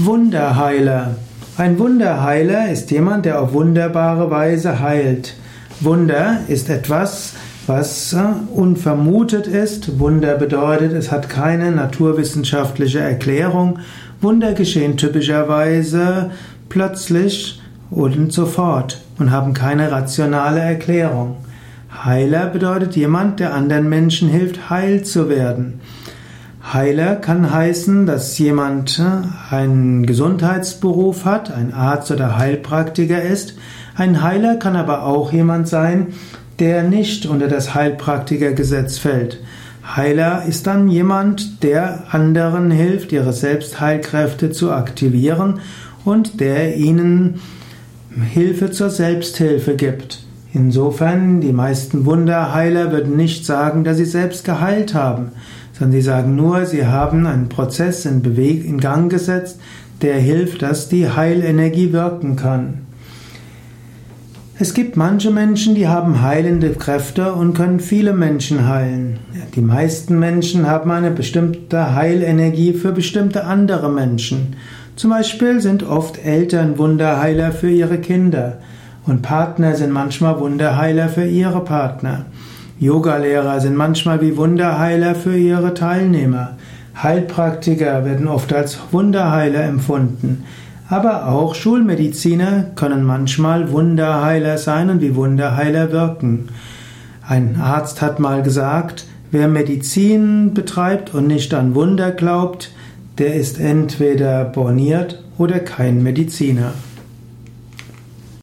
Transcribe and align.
Wunderheiler. 0.00 1.16
Ein 1.56 1.80
Wunderheiler 1.80 2.70
ist 2.70 2.92
jemand, 2.92 3.24
der 3.24 3.42
auf 3.42 3.52
wunderbare 3.52 4.30
Weise 4.30 4.78
heilt. 4.78 5.34
Wunder 5.80 6.38
ist 6.46 6.70
etwas, 6.70 7.32
was 7.66 8.12
äh, 8.12 8.18
unvermutet 8.54 9.48
ist. 9.48 9.98
Wunder 9.98 10.36
bedeutet, 10.36 10.92
es 10.92 11.10
hat 11.10 11.28
keine 11.28 11.72
naturwissenschaftliche 11.72 13.00
Erklärung. 13.00 13.80
Wunder 14.20 14.52
geschehen 14.52 14.96
typischerweise 14.96 16.30
plötzlich 16.68 17.60
und 17.90 18.32
sofort 18.32 19.00
und 19.18 19.32
haben 19.32 19.52
keine 19.52 19.90
rationale 19.90 20.60
Erklärung. 20.60 21.38
Heiler 22.04 22.46
bedeutet 22.46 22.94
jemand, 22.94 23.40
der 23.40 23.52
anderen 23.52 23.88
Menschen 23.88 24.28
hilft, 24.28 24.70
heil 24.70 25.02
zu 25.02 25.28
werden. 25.28 25.80
Heiler 26.74 27.16
kann 27.16 27.50
heißen, 27.50 28.04
dass 28.04 28.36
jemand 28.38 28.98
äh, 28.98 29.54
einen 29.54 30.04
Gesundheitsberuf 30.04 31.24
hat, 31.24 31.50
ein 31.50 31.72
Arzt 31.72 32.10
oder 32.10 32.36
Heilpraktiker 32.36 33.22
ist. 33.22 33.54
Ein 33.94 34.22
Heiler 34.22 34.56
kann 34.56 34.76
aber 34.76 35.04
auch 35.04 35.32
jemand 35.32 35.68
sein, 35.68 36.08
der 36.58 36.82
nicht 36.82 37.24
unter 37.24 37.48
das 37.48 37.74
Heilpraktikergesetz 37.74 38.98
fällt. 38.98 39.40
Heiler 39.96 40.44
ist 40.46 40.66
dann 40.66 40.88
jemand, 40.88 41.62
der 41.62 42.04
anderen 42.10 42.70
hilft, 42.70 43.12
ihre 43.12 43.32
Selbstheilkräfte 43.32 44.50
zu 44.50 44.70
aktivieren 44.70 45.60
und 46.04 46.40
der 46.40 46.76
ihnen 46.76 47.40
Hilfe 48.32 48.70
zur 48.70 48.90
Selbsthilfe 48.90 49.76
gibt. 49.76 50.24
Insofern, 50.52 51.40
die 51.40 51.52
meisten 51.52 52.04
Wunderheiler 52.04 52.92
würden 52.92 53.16
nicht 53.16 53.46
sagen, 53.46 53.84
dass 53.84 53.96
sie 53.96 54.04
selbst 54.04 54.44
geheilt 54.44 54.92
haben 54.92 55.32
sondern 55.78 55.92
sie 55.92 56.04
sagen 56.04 56.34
nur, 56.36 56.66
sie 56.66 56.86
haben 56.86 57.26
einen 57.26 57.48
Prozess 57.48 58.04
in, 58.04 58.22
Beweg 58.22 58.64
in 58.64 58.80
Gang 58.80 59.10
gesetzt, 59.10 59.60
der 60.02 60.18
hilft, 60.18 60.62
dass 60.62 60.88
die 60.88 61.08
Heilenergie 61.08 61.92
wirken 61.92 62.36
kann. 62.36 62.86
Es 64.60 64.74
gibt 64.74 64.96
manche 64.96 65.30
Menschen, 65.30 65.76
die 65.76 65.86
haben 65.86 66.20
heilende 66.20 66.70
Kräfte 66.70 67.32
und 67.32 67.54
können 67.54 67.78
viele 67.78 68.12
Menschen 68.12 68.66
heilen. 68.66 69.20
Die 69.54 69.60
meisten 69.60 70.18
Menschen 70.18 70.66
haben 70.66 70.90
eine 70.90 71.12
bestimmte 71.12 71.94
Heilenergie 71.94 72.72
für 72.72 72.90
bestimmte 72.90 73.44
andere 73.44 73.88
Menschen. 73.88 74.56
Zum 74.96 75.10
Beispiel 75.10 75.60
sind 75.60 75.84
oft 75.84 76.24
Eltern 76.24 76.76
Wunderheiler 76.76 77.52
für 77.52 77.70
ihre 77.70 77.98
Kinder 77.98 78.58
und 79.06 79.22
Partner 79.22 79.76
sind 79.76 79.92
manchmal 79.92 80.40
Wunderheiler 80.40 81.08
für 81.08 81.24
ihre 81.24 81.62
Partner. 81.62 82.26
Yogalehrer 82.80 83.60
sind 83.60 83.76
manchmal 83.76 84.20
wie 84.20 84.36
Wunderheiler 84.36 85.16
für 85.16 85.36
ihre 85.36 85.74
Teilnehmer. 85.74 86.56
Heilpraktiker 87.02 88.04
werden 88.04 88.28
oft 88.28 88.52
als 88.52 88.78
Wunderheiler 88.92 89.64
empfunden. 89.64 90.44
Aber 90.88 91.26
auch 91.26 91.54
Schulmediziner 91.54 92.66
können 92.76 93.02
manchmal 93.02 93.72
Wunderheiler 93.72 94.58
sein 94.58 94.90
und 94.90 95.00
wie 95.00 95.16
Wunderheiler 95.16 95.90
wirken. 95.90 96.48
Ein 97.26 97.60
Arzt 97.60 98.00
hat 98.00 98.20
mal 98.20 98.42
gesagt, 98.42 99.06
wer 99.32 99.48
Medizin 99.48 100.54
betreibt 100.54 101.12
und 101.14 101.26
nicht 101.26 101.52
an 101.54 101.74
Wunder 101.74 102.12
glaubt, 102.12 102.72
der 103.18 103.34
ist 103.34 103.58
entweder 103.58 104.44
borniert 104.44 105.22
oder 105.36 105.58
kein 105.58 106.02
Mediziner. 106.02 106.72